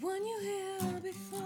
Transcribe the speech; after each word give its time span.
when 0.00 0.24
you 0.24 0.38
here 0.40 1.00
before. 1.00 1.40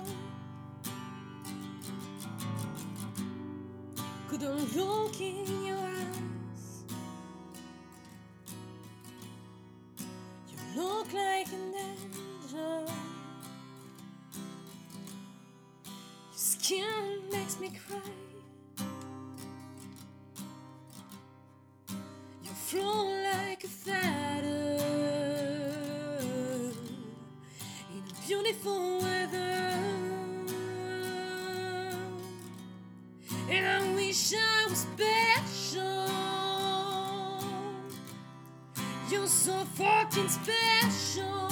Couldn't 4.28 4.76
look 4.76 5.20
in 5.20 5.64
your 5.64 5.76
eyes. 5.76 6.84
You 10.48 10.82
look 10.82 11.12
like 11.12 11.48
an 11.48 11.74
angel. 11.74 12.84
Your 12.84 12.88
skin 16.32 17.22
makes 17.32 17.58
me 17.58 17.72
cry. 17.88 17.98
You 22.44 22.50
wish 34.14 34.34
I 34.38 34.66
was 34.68 34.86
special. 34.94 35.82
You're 39.10 39.26
so 39.26 39.52
fucking 39.74 40.28
special. 40.28 41.48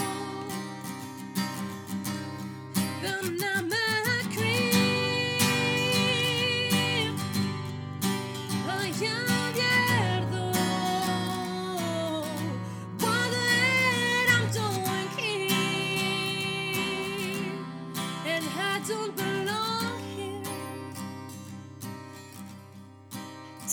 But 3.02 3.32
not 3.32 3.64
my 3.68 4.22
cream. 4.32 5.42
Ay, 8.68 8.92
abierto. 8.92 9.31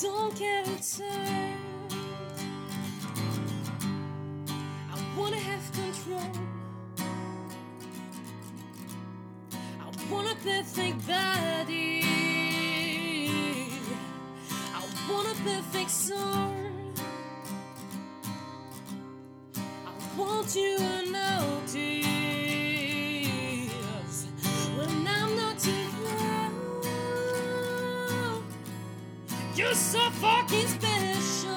Don't 0.02 0.34
care 0.34 0.64
a 0.64 0.80
turn. 0.98 1.58
I 4.90 5.18
wanna 5.18 5.36
have 5.36 5.72
control. 5.74 6.32
I 9.82 10.12
want 10.12 10.32
a 10.32 10.36
perfect 10.36 11.06
body. 11.06 12.02
I 14.74 14.82
want 15.12 15.28
a 15.28 15.36
perfect 15.44 15.92
soul. 15.92 16.54
I 19.86 20.18
want 20.18 20.56
you 20.56 20.78
to 20.78 21.12
notice 21.12 22.09
You're 29.60 29.76
so 29.76 30.00
fucking 30.22 30.68
special, 30.68 31.52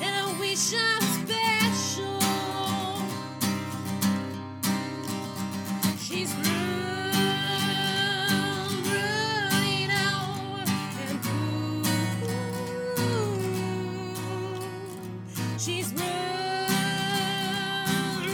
and 0.00 0.16
I 0.16 0.36
wish 0.40 0.72
I 0.72 0.96
was 1.00 1.08
special. 1.20 2.18
She's 5.98 6.32
run, 6.32 7.12
running 8.88 9.90
out, 9.90 10.68
and 11.04 11.20
ooh, 12.96 13.20
she's 15.58 15.92
run, 15.92 16.70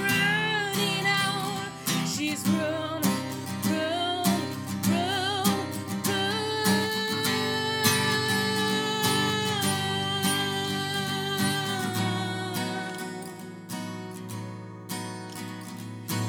running 0.00 1.06
out. 1.06 1.72
She's 2.06 2.42
run, 2.48 3.03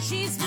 She's. 0.07 0.37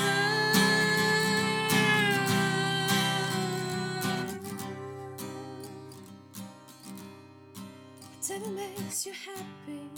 Whatever 8.20 8.50
makes 8.50 9.04
you 9.04 9.12
happy, 9.12 9.91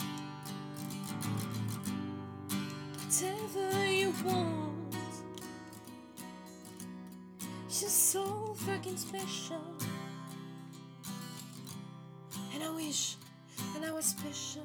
whatever 2.95 3.87
you 3.93 4.15
want. 4.25 4.95
You're 7.69 7.91
so 7.91 8.55
fucking 8.57 8.97
special. 8.97 9.61
And 12.55 12.65
I 12.65 12.71
wish 12.71 13.17
that 13.75 13.87
I 13.87 13.93
was 13.93 14.07
special. 14.07 14.65